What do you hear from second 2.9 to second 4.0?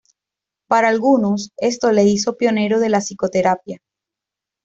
psicoterapia.